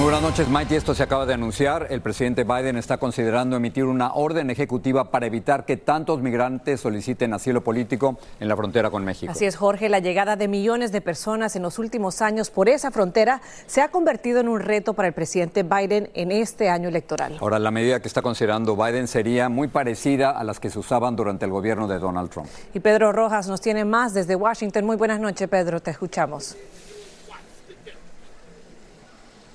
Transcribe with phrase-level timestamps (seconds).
[0.00, 0.74] Muy buenas noches, Mike.
[0.74, 1.88] Esto se acaba de anunciar.
[1.90, 7.34] El presidente Biden está considerando emitir una orden ejecutiva para evitar que tantos migrantes soliciten
[7.34, 9.30] asilo político en la frontera con México.
[9.30, 9.90] Así es, Jorge.
[9.90, 13.88] La llegada de millones de personas en los últimos años por esa frontera se ha
[13.88, 17.36] convertido en un reto para el presidente Biden en este año electoral.
[17.38, 21.14] Ahora, la medida que está considerando Biden sería muy parecida a las que se usaban
[21.14, 22.48] durante el gobierno de Donald Trump.
[22.72, 24.86] Y Pedro Rojas nos tiene más desde Washington.
[24.86, 25.78] Muy buenas noches, Pedro.
[25.80, 26.56] Te escuchamos.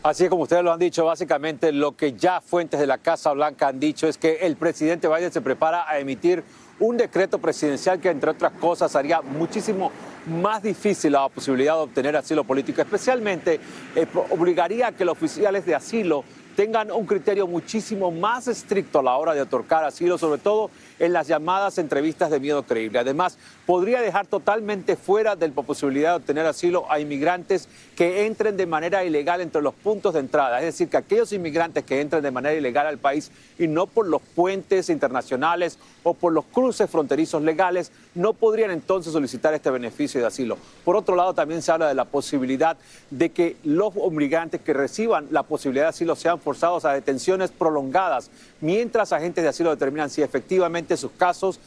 [0.06, 3.70] Así como ustedes lo han dicho, básicamente lo que ya fuentes de la Casa Blanca
[3.70, 6.44] han dicho es que el presidente Biden se prepara a emitir
[6.80, 9.92] un decreto presidencial que, entre otras cosas, haría muchísimo
[10.28, 12.84] más difícil la posibilidad de obtener asilo político.
[12.84, 13.60] Especialmente
[13.96, 16.24] eh, obligaría a que los oficiales de asilo
[16.56, 21.14] tengan un criterio muchísimo más estricto a la hora de otorgar asilo, sobre todo en
[21.14, 23.00] las llamadas entrevistas de miedo creíble.
[23.00, 28.58] Además, podría dejar totalmente fuera de la posibilidad de obtener asilo a inmigrantes que entren
[28.58, 30.60] de manera ilegal entre los puntos de entrada.
[30.60, 34.08] Es decir, que aquellos inmigrantes que entren de manera ilegal al país y no por
[34.08, 40.22] los puentes internacionales o por los cruces fronterizos legales, no podrían entonces solicitar este beneficio
[40.22, 40.58] de asilo.
[40.84, 42.78] Por otro lado, también se habla de la posibilidad
[43.10, 48.30] de que los inmigrantes que reciban la posibilidad de asilo sean forzados a detenciones prolongadas,
[48.62, 51.60] mientras agentes de asilo determinan si efectivamente sus casos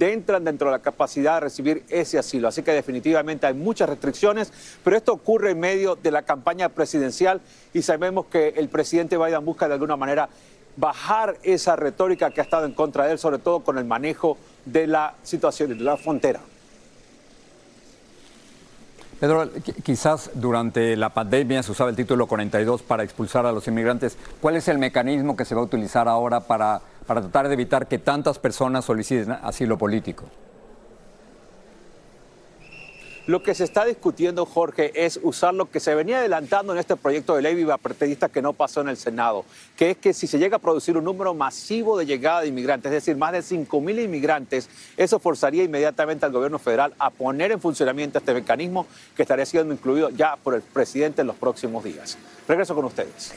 [0.00, 2.48] entran dentro de la capacidad de recibir ese asilo.
[2.48, 7.40] Así que definitivamente hay muchas restricciones, pero esto ocurre en medio de la campaña presidencial
[7.72, 10.28] y sabemos que el presidente Biden busca de alguna manera
[10.76, 14.36] bajar esa retórica que ha estado en contra de él, sobre todo con el manejo
[14.64, 16.40] de la situación de la frontera.
[19.20, 19.48] Pedro,
[19.84, 24.18] quizás durante la pandemia se usaba el título 42 para expulsar a los inmigrantes.
[24.40, 27.86] ¿Cuál es el mecanismo que se va a utilizar ahora para, para tratar de evitar
[27.86, 30.24] que tantas personas soliciten asilo político?
[33.26, 36.94] Lo que se está discutiendo, Jorge, es usar lo que se venía adelantando en este
[36.94, 39.46] proyecto de ley bipartidista que no pasó en el Senado,
[39.78, 42.92] que es que si se llega a producir un número masivo de llegada de inmigrantes,
[42.92, 47.50] es decir, más de 5 mil inmigrantes, eso forzaría inmediatamente al gobierno federal a poner
[47.50, 51.82] en funcionamiento este mecanismo que estaría siendo incluido ya por el presidente en los próximos
[51.82, 52.18] días.
[52.46, 53.32] Regreso con ustedes.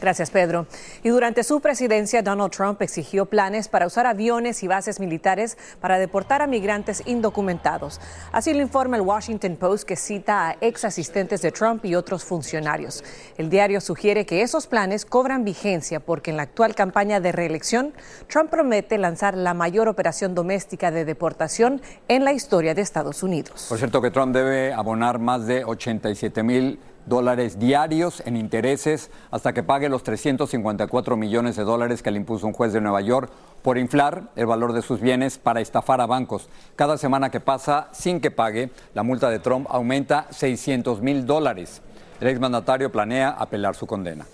[0.00, 0.66] Gracias, Pedro.
[1.02, 5.98] Y durante su presidencia, Donald Trump exigió planes para usar aviones y bases militares para
[5.98, 8.00] deportar a migrantes indocumentados.
[8.30, 12.24] Así lo informa el Washington Post, que cita a ex asistentes de Trump y otros
[12.24, 13.02] funcionarios.
[13.36, 17.92] El diario sugiere que esos planes cobran vigencia porque en la actual campaña de reelección,
[18.28, 23.66] Trump promete lanzar la mayor operación doméstica de deportación en la historia de Estados Unidos.
[23.68, 29.52] Por cierto, que Trump debe abonar más de 87 mil dólares diarios en intereses hasta
[29.52, 33.30] que pague los 354 millones de dólares que le impuso un juez de Nueva York
[33.62, 36.48] por inflar el valor de sus bienes para estafar a bancos.
[36.76, 41.82] Cada semana que pasa sin que pague, la multa de Trump aumenta 600 mil dólares.
[42.20, 44.26] El exmandatario planea apelar su condena.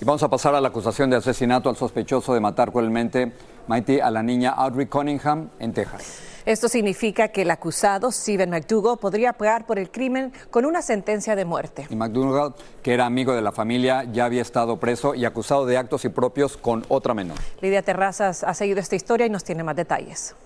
[0.00, 3.32] Y vamos a pasar a la acusación de asesinato al sospechoso de matar cruelmente
[3.66, 6.25] Mighty a la niña Audrey Cunningham en Texas.
[6.46, 11.34] Esto significa que el acusado, Steven McDougall, podría pagar por el crimen con una sentencia
[11.34, 11.88] de muerte.
[11.90, 15.76] Y McDougall, que era amigo de la familia, ya había estado preso y acusado de
[15.76, 17.36] actos impropios con otra menor.
[17.60, 20.36] Lidia Terrazas ha seguido esta historia y nos tiene más detalles.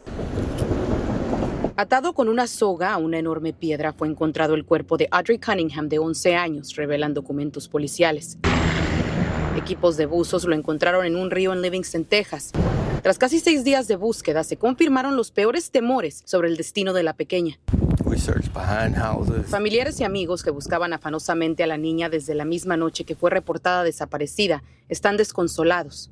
[1.77, 5.91] Atado con una soga a una enorme piedra fue encontrado el cuerpo de Audrey Cunningham
[5.91, 8.39] de 11 años, revelan documentos policiales.
[9.55, 12.53] Equipos de buzos lo encontraron en un río en Livingston, Texas.
[13.03, 17.03] Tras casi seis días de búsqueda, se confirmaron los peores temores sobre el destino de
[17.03, 17.59] la pequeña.
[19.49, 23.31] Familiares y amigos que buscaban afanosamente a la niña desde la misma noche que fue
[23.31, 26.11] reportada desaparecida están desconsolados.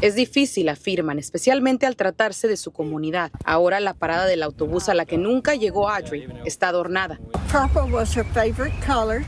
[0.00, 3.30] Es difícil, afirman, especialmente al tratarse de su comunidad.
[3.44, 7.18] Ahora la parada del autobús a la que nunca llegó Audrey está adornada.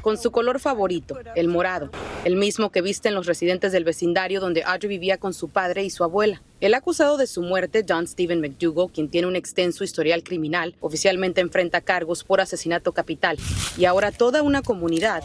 [0.02, 1.90] Con su color favorito, el morado,
[2.24, 5.90] el mismo que visten los residentes del vecindario donde Audrey vivía con su padre y
[5.90, 6.42] su abuela.
[6.60, 11.40] El acusado de su muerte, John Stephen McDougall, quien tiene un extenso historial criminal, oficialmente
[11.40, 13.38] enfrenta cargos por asesinato capital.
[13.76, 15.22] Y ahora toda una comunidad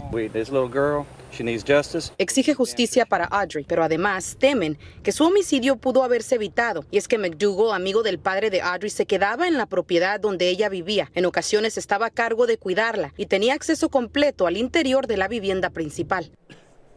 [2.18, 6.86] exige justicia para Audrey, pero además temen que su homicidio pudo haberse evitado.
[6.92, 10.50] Y es que McDougall, amigo del padre de Audrey, se quedaba en la propiedad donde
[10.50, 11.10] ella vivía.
[11.14, 15.28] En ocasiones estaba a cargo de cuidarla y tenía acceso completo al interior de la
[15.28, 16.32] vivienda principal.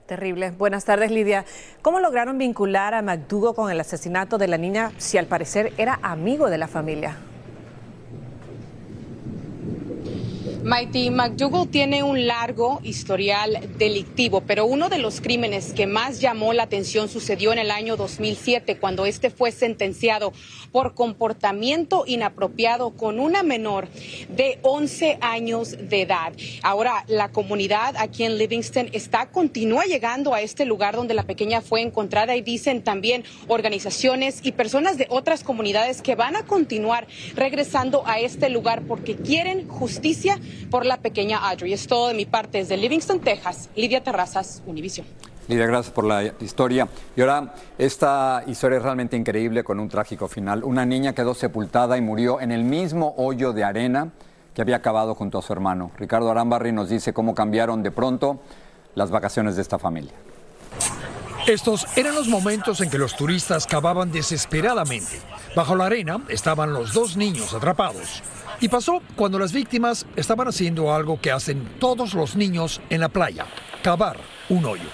[0.06, 0.50] Terrible.
[0.50, 1.46] Buenas tardes, Lidia.
[1.80, 5.98] ¿Cómo lograron vincular a McDougall con el asesinato de la niña si al parecer era
[6.02, 7.16] amigo de la familia?
[10.64, 16.54] Mighty McDougall tiene un largo historial delictivo, pero uno de los crímenes que más llamó
[16.54, 20.32] la atención sucedió en el año 2007, cuando este fue sentenciado
[20.72, 23.88] por comportamiento inapropiado con una menor
[24.30, 26.32] de 11 años de edad.
[26.62, 31.60] Ahora, la comunidad aquí en Livingston está, continúa llegando a este lugar donde la pequeña
[31.60, 37.06] fue encontrada y dicen también organizaciones y personas de otras comunidades que van a continuar
[37.36, 40.40] regresando a este lugar porque quieren justicia
[40.70, 41.72] por la pequeña Audrey.
[41.72, 43.68] Es todo de mi parte desde Livingston, Texas.
[43.76, 45.06] Lidia Terrazas, Univision.
[45.48, 46.88] Lidia, gracias por la historia.
[47.16, 50.64] Y ahora, esta historia es realmente increíble con un trágico final.
[50.64, 54.10] Una niña quedó sepultada y murió en el mismo hoyo de arena
[54.54, 55.90] que había acabado junto a su hermano.
[55.98, 58.40] Ricardo Arambarri nos dice cómo cambiaron de pronto
[58.94, 60.12] las vacaciones de esta familia.
[61.46, 65.20] Estos eran los momentos en que los turistas cavaban desesperadamente.
[65.54, 68.22] Bajo la arena estaban los dos niños atrapados.
[68.60, 73.08] Y pasó cuando las víctimas estaban haciendo algo que hacen todos los niños en la
[73.08, 73.46] playa,
[73.82, 74.16] cavar
[74.48, 74.88] un hoyo.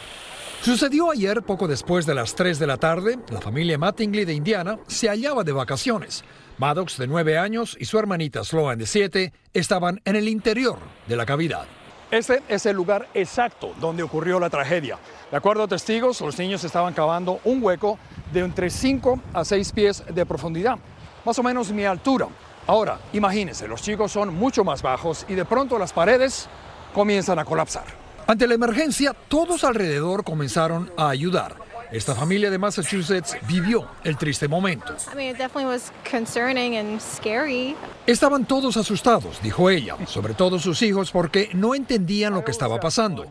[0.62, 3.18] Sucedió ayer poco después de las 3 de la tarde.
[3.30, 6.24] La familia Mattingly de Indiana se hallaba de vacaciones.
[6.58, 11.16] Maddox, de 9 años, y su hermanita Sloan, de 7, estaban en el interior de
[11.16, 11.64] la cavidad.
[12.10, 14.98] Este es el lugar exacto donde ocurrió la tragedia.
[15.30, 17.98] De acuerdo a testigos, los niños estaban cavando un hueco
[18.32, 20.76] de entre 5 a 6 pies de profundidad,
[21.24, 22.28] más o menos mi altura.
[22.70, 26.46] Ahora, imagínense, los chicos son mucho más bajos y de pronto las paredes
[26.94, 27.82] comienzan a colapsar.
[28.28, 31.56] Ante la emergencia, todos alrededor comenzaron a ayudar.
[31.90, 34.94] Esta familia de Massachusetts vivió el triste momento.
[38.06, 42.78] Estaban todos asustados, dijo ella, sobre todo sus hijos, porque no entendían lo que estaba
[42.78, 43.26] pasando.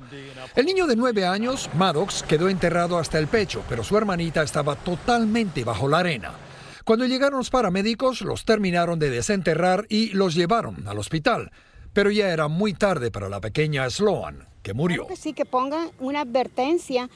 [0.53, 4.75] El niño de nueve años, Maddox, quedó enterrado hasta el pecho, pero su hermanita estaba
[4.75, 6.48] totalmente bajo la arena.
[6.89, 11.51] Cuando llegaron los paramédicos, los terminaron de desenterrar y los llevaron al hospital.
[11.93, 15.05] Pero ya era muy tarde para la pequeña Sloan, que murió.
[15.15, 17.07] sí, que pongan una advertencia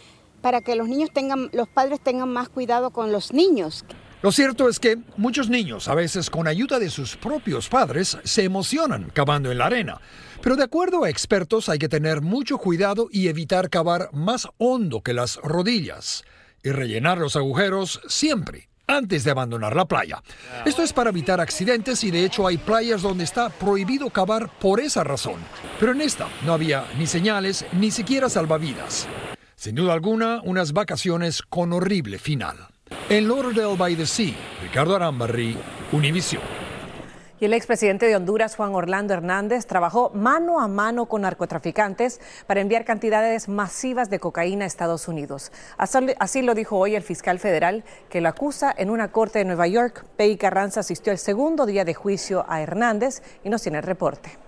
[0.43, 3.83] para que los niños tengan, los padres tengan más cuidado con los niños.
[4.21, 8.43] Lo cierto es que muchos niños, a veces con ayuda de sus propios padres, se
[8.43, 9.99] emocionan cavando en la arena.
[10.43, 15.01] Pero de acuerdo a expertos hay que tener mucho cuidado y evitar cavar más hondo
[15.01, 16.23] que las rodillas
[16.61, 20.21] y rellenar los agujeros siempre antes de abandonar la playa.
[20.65, 24.79] Esto es para evitar accidentes y de hecho hay playas donde está prohibido cavar por
[24.79, 25.39] esa razón.
[25.79, 29.07] Pero en esta no había ni señales ni siquiera salvavidas.
[29.55, 32.57] Sin duda alguna, unas vacaciones con horrible final.
[33.09, 35.57] En Lauderdale by the Sea, Ricardo Arambarri,
[35.91, 36.62] Univision.
[37.43, 42.61] Y el expresidente de Honduras, Juan Orlando Hernández, trabajó mano a mano con narcotraficantes para
[42.61, 45.51] enviar cantidades masivas de cocaína a Estados Unidos.
[45.77, 49.67] Así lo dijo hoy el fiscal federal que lo acusa en una corte de Nueva
[49.67, 50.05] York.
[50.15, 54.42] Pei Carranza asistió el segundo día de juicio a Hernández y nos tiene el reporte.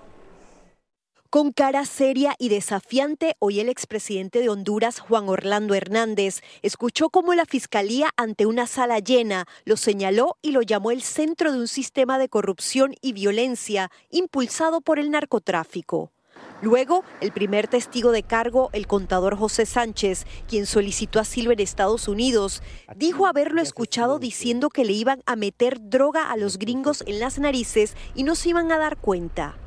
[1.35, 7.33] Con cara seria y desafiante, hoy el expresidente de Honduras, Juan Orlando Hernández, escuchó cómo
[7.33, 11.67] la fiscalía ante una sala llena lo señaló y lo llamó el centro de un
[11.67, 16.13] sistema de corrupción y violencia impulsado por el narcotráfico.
[16.61, 22.07] Luego, el primer testigo de cargo, el contador José Sánchez, quien solicitó asilo en Estados
[22.07, 22.63] Unidos,
[22.95, 27.39] dijo haberlo escuchado diciendo que le iban a meter droga a los gringos en las
[27.39, 29.57] narices y no se iban a dar cuenta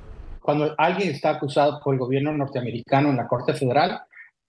[0.49, 4.01] cuando alguien está acusado por el gobierno norteamericano en la Corte Federal,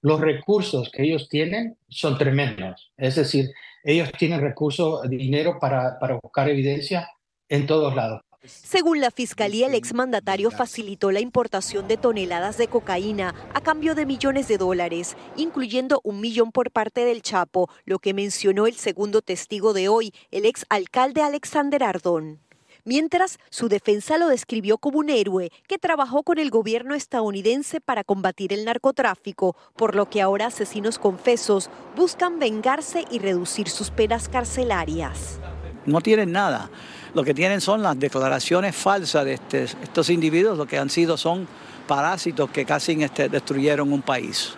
[0.02, 2.94] los recursos que ellos tienen son tremendos.
[2.96, 3.50] Es decir,
[3.84, 7.10] ellos tienen recursos, dinero para, para buscar evidencia
[7.50, 8.22] en todos lados.
[8.46, 14.06] Según la fiscalía, el exmandatario facilitó la importación de toneladas de cocaína a cambio de
[14.06, 19.22] millones de dólares, incluyendo un millón por parte del Chapo, lo que mencionó el segundo
[19.22, 22.40] testigo de hoy, el exalcalde Alexander Ardón.
[22.86, 28.04] Mientras su defensa lo describió como un héroe que trabajó con el gobierno estadounidense para
[28.04, 34.30] combatir el narcotráfico, por lo que ahora asesinos confesos buscan vengarse y reducir sus penas
[34.30, 35.40] carcelarias.
[35.86, 36.70] No tienen nada.
[37.14, 41.18] Lo que tienen son las declaraciones falsas de este, estos individuos, lo que han sido
[41.18, 41.48] son
[41.88, 44.54] parásitos que casi este, destruyeron un país.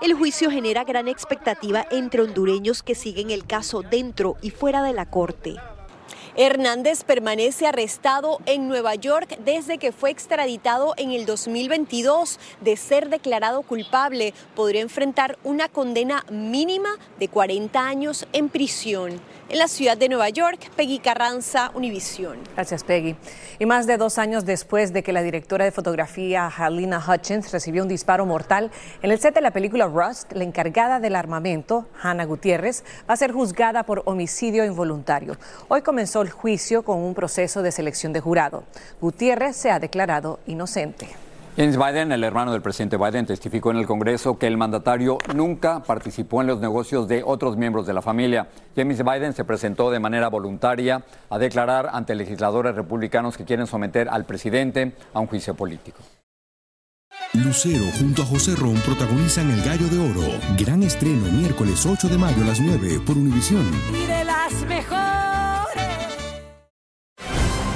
[0.00, 4.92] El juicio genera gran expectativa entre hondureños que siguen el caso dentro y fuera de
[4.92, 5.56] la corte.
[6.38, 12.38] Hernández permanece arrestado en Nueva York desde que fue extraditado en el 2022.
[12.60, 19.18] De ser declarado culpable, podría enfrentar una condena mínima de 40 años en prisión.
[19.48, 22.38] En la ciudad de Nueva York, Peggy Carranza, Univisión.
[22.56, 23.14] Gracias, Peggy.
[23.60, 27.84] Y más de dos años después de que la directora de fotografía Halina Hutchins recibió
[27.84, 28.72] un disparo mortal
[29.02, 33.16] en el set de la película Rust, la encargada del armamento, Hannah Gutiérrez, va a
[33.16, 35.36] ser juzgada por homicidio involuntario.
[35.68, 38.64] Hoy comenzó el juicio con un proceso de selección de jurado.
[39.00, 41.25] Gutiérrez se ha declarado inocente.
[41.56, 45.82] James Biden, el hermano del presidente Biden, testificó en el Congreso que el mandatario nunca
[45.82, 48.48] participó en los negocios de otros miembros de la familia.
[48.76, 54.06] James Biden se presentó de manera voluntaria a declarar ante legisladores republicanos que quieren someter
[54.10, 56.02] al presidente a un juicio político.
[57.32, 60.38] Lucero junto a José Ron protagonizan El Gallo de Oro.
[60.58, 63.64] Gran estreno miércoles 8 de mayo a las 9 por Univisión.
[63.94, 65.84] Y de las mejores.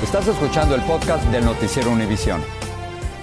[0.02, 2.42] Estás escuchando el podcast del noticiero Univisión.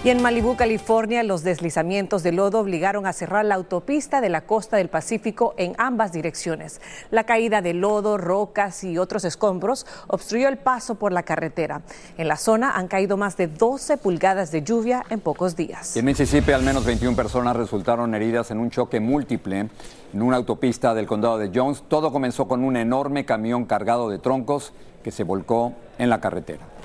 [0.03, 4.41] Y en Malibú, California, los deslizamientos de lodo obligaron a cerrar la autopista de la
[4.41, 6.79] costa del Pacífico en ambas direcciones.
[7.09, 11.81] La caída de lodo, rocas y otros escombros obstruyó el paso por la carretera.
[12.17, 15.97] En la zona han caído más de 12 pulgadas de lluvia en pocos días.
[15.97, 19.67] En Mississippi, al menos 21 personas resultaron heridas en un choque múltiple
[20.13, 21.83] en una autopista del condado de Jones.
[21.87, 24.73] Todo comenzó con un enorme camión cargado de troncos
[25.03, 26.76] que se volcó en la carretera.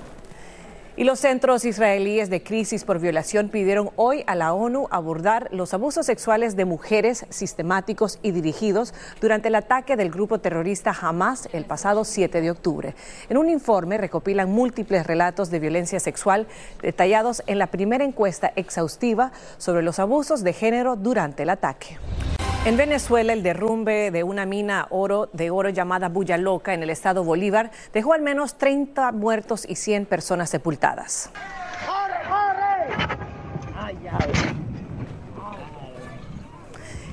[0.94, 5.72] Y los centros israelíes de crisis por violación pidieron hoy a la ONU abordar los
[5.72, 11.64] abusos sexuales de mujeres sistemáticos y dirigidos durante el ataque del grupo terrorista Hamas el
[11.64, 12.94] pasado 7 de octubre.
[13.30, 16.46] En un informe recopilan múltiples relatos de violencia sexual
[16.82, 21.96] detallados en la primera encuesta exhaustiva sobre los abusos de género durante el ataque.
[22.64, 26.90] En Venezuela, el derrumbe de una mina oro de oro llamada Bulla Loca en el
[26.90, 31.30] estado Bolívar dejó al menos 30 muertos y 100 personas sepultadas.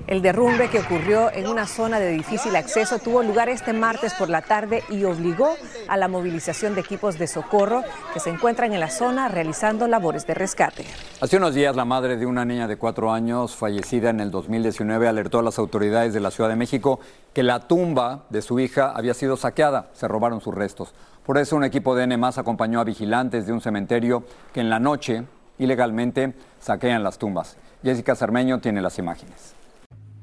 [0.10, 4.28] El derrumbe que ocurrió en una zona de difícil acceso tuvo lugar este martes por
[4.28, 5.54] la tarde y obligó
[5.88, 10.26] a la movilización de equipos de socorro que se encuentran en la zona realizando labores
[10.26, 10.84] de rescate.
[11.22, 15.08] Hace unos días la madre de una niña de cuatro años fallecida en el 2019
[15.08, 17.00] alertó a las autoridades de la Ciudad de México
[17.32, 20.96] que la tumba de su hija había sido saqueada, se robaron sus restos.
[21.24, 24.24] Por eso un equipo de N acompañó a vigilantes de un cementerio
[24.54, 25.26] que en la noche
[25.60, 27.58] ilegalmente saquean las tumbas.
[27.84, 29.59] Jessica Cermeño tiene las imágenes.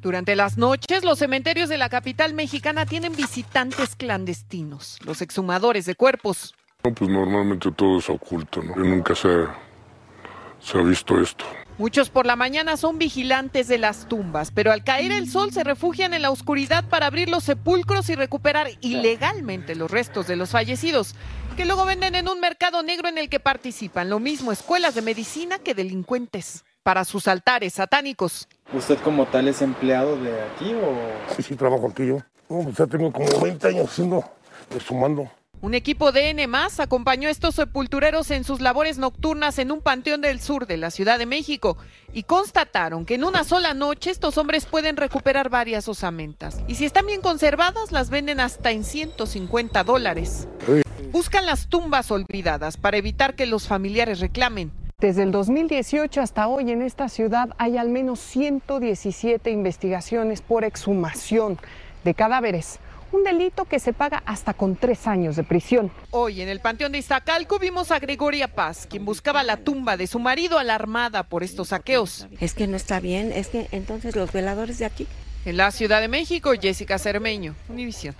[0.07, 5.97] Durante las noches, los cementerios de la capital mexicana tienen visitantes clandestinos, los exhumadores de
[5.97, 6.55] cuerpos.
[6.85, 8.77] No, pues normalmente todo es oculto, ¿no?
[8.77, 9.47] Nunca se,
[10.61, 11.45] se ha visto esto.
[11.77, 15.65] Muchos por la mañana son vigilantes de las tumbas, pero al caer el sol se
[15.65, 20.51] refugian en la oscuridad para abrir los sepulcros y recuperar ilegalmente los restos de los
[20.51, 21.17] fallecidos,
[21.57, 25.03] que luego venden en un mercado negro en el que participan lo mismo escuelas de
[25.03, 28.47] medicina que delincuentes para sus altares satánicos.
[28.73, 31.35] ¿Usted como tal es empleado de aquí o...?
[31.35, 32.19] Sí, sí, trabajo aquí yo.
[32.49, 34.25] No, pues ya tengo como 20 años haciendo,
[34.87, 35.29] sumando.
[35.63, 39.81] Un equipo de N más acompañó a estos sepultureros en sus labores nocturnas en un
[39.81, 41.77] panteón del sur de la Ciudad de México
[42.13, 46.61] y constataron que en una sola noche estos hombres pueden recuperar varias osamentas.
[46.69, 50.47] Y si están bien conservadas, las venden hasta en 150 dólares.
[51.11, 54.86] Buscan las tumbas olvidadas para evitar que los familiares reclamen.
[54.99, 61.59] Desde el 2018 hasta hoy en esta ciudad hay al menos 117 investigaciones por exhumación
[62.03, 62.79] de cadáveres,
[63.13, 65.91] un delito que se paga hasta con tres años de prisión.
[66.13, 70.07] Hoy en el Panteón de Iztacalco vimos a Gregoria Paz, quien buscaba la tumba de
[70.07, 72.27] su marido alarmada por estos saqueos.
[72.41, 75.07] Es que no está bien, es que entonces los veladores de aquí.
[75.45, 78.15] En la Ciudad de México, Jessica Cermeño, Univisión.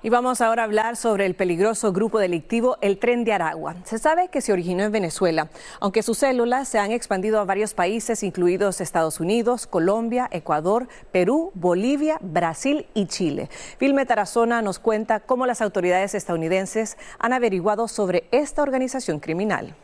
[0.00, 3.74] Y vamos ahora a hablar sobre el peligroso grupo delictivo El Tren de Aragua.
[3.82, 5.50] Se sabe que se originó en Venezuela,
[5.80, 11.50] aunque sus células se han expandido a varios países, incluidos Estados Unidos, Colombia, Ecuador, Perú,
[11.54, 13.50] Bolivia, Brasil y Chile.
[13.80, 19.74] Vilme Tarazona nos cuenta cómo las autoridades estadounidenses han averiguado sobre esta organización criminal.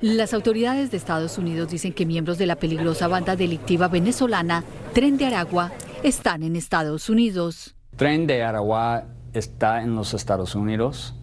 [0.00, 5.16] Las autoridades de Estados Unidos dicen que miembros de la peligrosa banda delictiva venezolana Tren
[5.16, 5.70] de Aragua
[6.02, 7.76] están en Estados Unidos.
[8.00, 9.04] Tren de Aragua
[9.34, 11.14] está en los Estados Unidos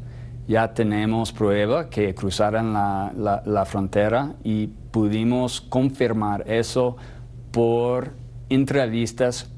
[0.47, 6.95] ya tenemos prueba que cruzaron la, la frontera y pudimos confirmar eso
[7.49, 8.13] por
[8.49, 9.49] entrevistas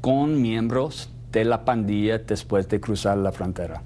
[0.00, 3.84] con miembros de la pandilla después de cruzar la frontera.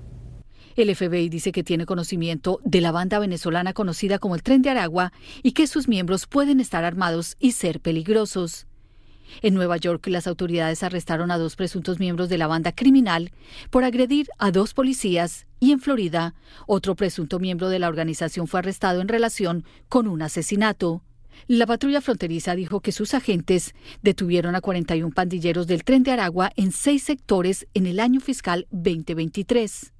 [0.74, 4.70] El FBI dice que tiene conocimiento de la banda venezolana conocida como el Tren de
[4.70, 8.67] Aragua y que sus miembros pueden estar armados y ser peligrosos.
[9.42, 13.30] En Nueva York, las autoridades arrestaron a dos presuntos miembros de la banda criminal
[13.70, 16.34] por agredir a dos policías y en Florida,
[16.66, 21.02] otro presunto miembro de la organización fue arrestado en relación con un asesinato.
[21.46, 26.50] La patrulla fronteriza dijo que sus agentes detuvieron a 41 pandilleros del tren de Aragua
[26.56, 29.92] en seis sectores en el año fiscal 2023.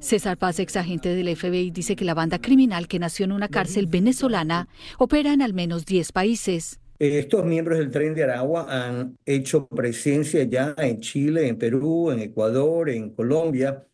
[0.00, 3.48] César Paz, ex agente del FBI, dice que la banda criminal que nació en una
[3.48, 6.80] cárcel venezolana opera en al menos 10 países.
[6.98, 12.20] Estos miembros del Tren de Aragua han hecho presencia ya en Chile, en Perú, en
[12.20, 13.86] Ecuador, en Colombia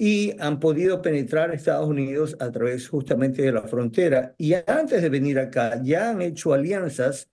[0.00, 4.32] y han podido penetrar Estados Unidos a través justamente de la frontera.
[4.38, 7.28] Y antes de venir acá ya han hecho alianzas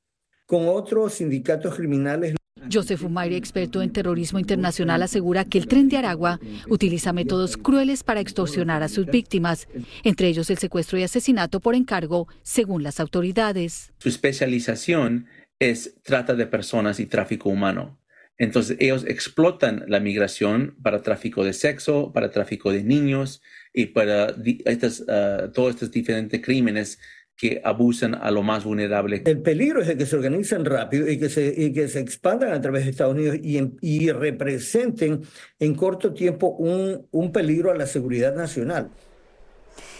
[0.47, 2.35] con otros sindicatos criminales.
[2.71, 8.03] Joseph Umaire, experto en terrorismo internacional, asegura que el tren de Aragua utiliza métodos crueles
[8.03, 9.67] para extorsionar a sus víctimas,
[10.03, 13.93] entre ellos el secuestro y asesinato por encargo, según las autoridades.
[13.99, 15.27] Su especialización
[15.59, 17.99] es trata de personas y tráfico humano.
[18.37, 23.41] Entonces ellos explotan la migración para tráfico de sexo, para tráfico de niños
[23.73, 26.99] y para estas, ah, todos estos diferentes crímenes
[27.37, 29.21] que abusan a lo más vulnerable.
[29.25, 32.53] El peligro es de que se organizan rápido y que se, y que se expandan
[32.53, 35.21] a través de Estados Unidos y, y representen
[35.59, 38.89] en corto tiempo un, un peligro a la seguridad nacional.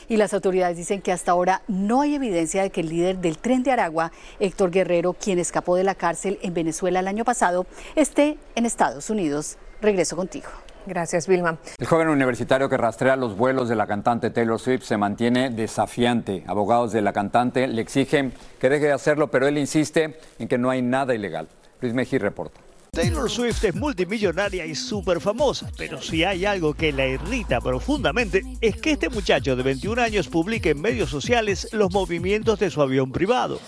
[0.07, 3.37] Y las autoridades dicen que hasta ahora no hay evidencia de que el líder del
[3.37, 7.65] tren de Aragua, Héctor Guerrero, quien escapó de la cárcel en Venezuela el año pasado,
[7.95, 9.57] esté en Estados Unidos.
[9.81, 10.47] Regreso contigo.
[10.85, 11.57] Gracias, Vilma.
[11.77, 16.43] El joven universitario que rastrea los vuelos de la cantante Taylor Swift se mantiene desafiante.
[16.47, 20.57] Abogados de la cantante le exigen que deje de hacerlo, pero él insiste en que
[20.57, 21.47] no hay nada ilegal.
[21.81, 22.61] Luis Mejí reporta.
[22.95, 28.41] Taylor Swift es multimillonaria y súper famosa, pero si hay algo que la irrita profundamente
[28.61, 32.81] es que este muchacho de 21 años publique en medios sociales los movimientos de su
[32.81, 33.59] avión privado.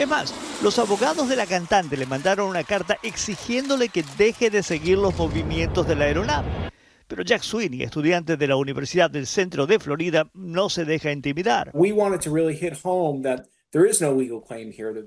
[0.00, 4.62] Es más, los abogados de la cantante le mandaron una carta exigiéndole que deje de
[4.62, 6.48] seguir los movimientos de la aeronave.
[7.08, 11.72] Pero Jack Sweeney, estudiante de la Universidad del Centro de Florida, no se deja intimidar.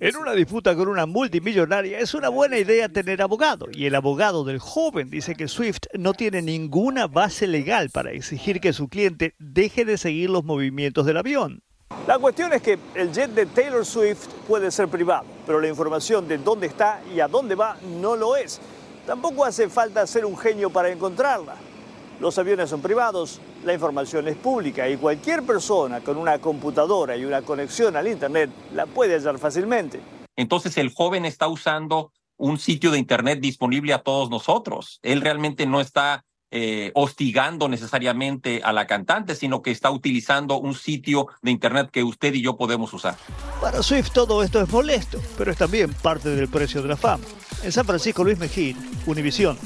[0.02, 4.44] En una disputa con una multimillonaria es una buena idea tener abogado y el abogado
[4.44, 9.36] del joven dice que Swift no tiene ninguna base legal para exigir que su cliente
[9.40, 11.64] deje de seguir los movimientos del avión.
[12.08, 16.28] La cuestión es que el jet de Taylor Swift puede ser privado, pero la información
[16.28, 18.62] de dónde está y a dónde va no lo es.
[19.08, 21.56] Tampoco hace falta ser un genio para encontrarla.
[22.20, 27.26] Los aviones son privados, la información es pública y cualquier persona con una computadora y
[27.26, 30.00] una conexión al Internet la puede hallar fácilmente.
[30.36, 35.00] Entonces el joven está usando un sitio de Internet disponible a todos nosotros.
[35.02, 36.24] Él realmente no está
[36.58, 42.02] eh, hostigando necesariamente a la cantante, sino que está utilizando un sitio de Internet que
[42.02, 43.18] usted y yo podemos usar.
[43.60, 47.26] Para Swift todo esto es molesto, pero es también parte del precio de la fama.
[47.62, 49.58] En San Francisco, Luis Mejín, Univisión.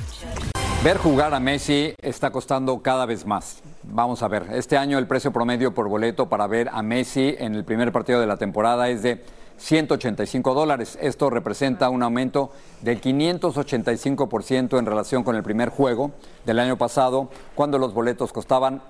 [0.84, 3.62] Ver jugar a Messi está costando cada vez más.
[3.84, 7.54] Vamos a ver, este año el precio promedio por boleto para ver a Messi en
[7.54, 9.24] el primer partido de la temporada es de
[9.60, 10.98] 185 dólares.
[11.02, 16.12] Esto representa un aumento del 585% en relación con el primer juego
[16.46, 18.82] del año pasado, cuando los boletos costaban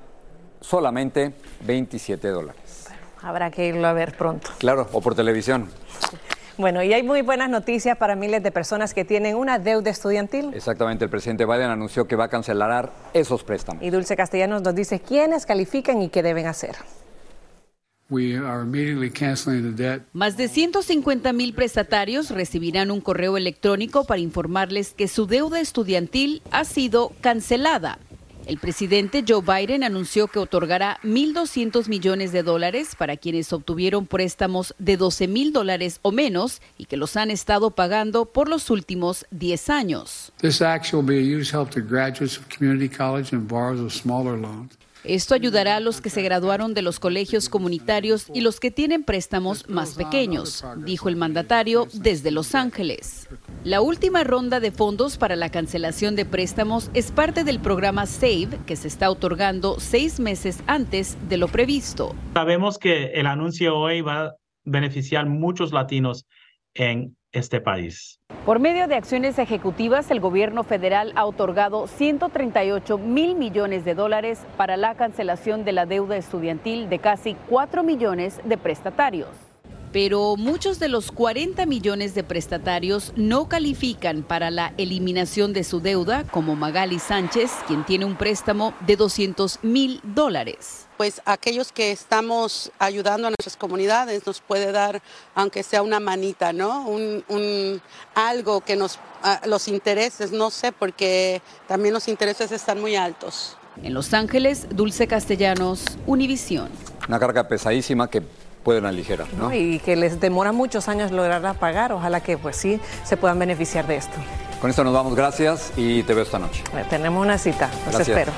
[0.62, 1.34] solamente
[1.66, 2.88] 27 dólares.
[3.22, 4.50] habrá que irlo a ver pronto.
[4.60, 5.70] Claro, o por televisión.
[6.58, 10.52] Bueno, y hay muy buenas noticias para miles de personas que tienen una deuda estudiantil.
[10.54, 13.82] Exactamente, el presidente Biden anunció que va a cancelar esos préstamos.
[13.82, 16.76] Y Dulce Castellanos nos dice quiénes califican y qué deben hacer.
[20.14, 26.42] Más de 150 mil prestatarios recibirán un correo electrónico para informarles que su deuda estudiantil
[26.50, 28.00] ha sido cancelada.
[28.48, 34.74] El presidente Joe Biden anunció que otorgará 1.200 millones de dólares para quienes obtuvieron préstamos
[34.80, 39.28] de 12 mil dólares o menos y que los han estado pagando por los últimos
[39.30, 40.34] 10 años.
[45.04, 49.04] Esto ayudará a los que se graduaron de los colegios comunitarios y los que tienen
[49.04, 53.30] préstamos más pequeños, dijo el mandatario desde Los Ángeles.
[53.64, 58.60] La última ronda de fondos para la cancelación de préstamos es parte del programa SAVE
[58.66, 62.16] que se está otorgando seis meses antes de lo previsto.
[62.34, 64.36] Sabemos que el anuncio hoy va a
[64.66, 66.26] beneficiar muchos latinos
[66.74, 68.20] en este país.
[68.46, 74.40] Por medio de acciones ejecutivas, el gobierno federal ha otorgado 138 mil millones de dólares
[74.58, 79.49] para la cancelación de la deuda estudiantil de casi 4 millones de prestatarios.
[79.92, 85.80] Pero muchos de los 40 millones de prestatarios no califican para la eliminación de su
[85.80, 91.94] deuda, como Magali Sánchez, quien tiene un préstamo de 200 mil dólares pues aquellos que
[91.94, 95.02] estamos ayudando a nuestras comunidades nos puede dar,
[95.34, 96.86] aunque sea una manita, ¿no?
[96.90, 97.82] Un,
[98.16, 103.56] algo que nos, ah, los intereses, no sé, porque también los intereses están muy altos.
[103.82, 106.68] En Los Ángeles, Dulce Castellanos, Univisión.
[107.08, 108.22] Una carga pesadísima que
[108.64, 109.54] pueden aligerar, ¿no?
[109.54, 111.92] Y que les demora muchos años lograr pagar.
[111.92, 114.18] Ojalá que pues sí se puedan beneficiar de esto.
[114.62, 116.64] Con esto nos vamos, gracias y te veo esta noche.
[116.76, 118.32] Eh, tenemos una cita, los espero.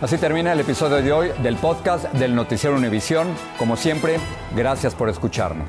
[0.00, 3.28] Así termina el episodio de hoy del podcast del Noticiero Univisión.
[3.56, 4.18] Como siempre,
[4.56, 5.68] gracias por escucharnos.